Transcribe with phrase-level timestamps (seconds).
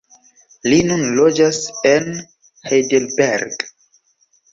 [0.69, 2.07] Li nun loĝas en
[2.71, 3.67] Heidelberg.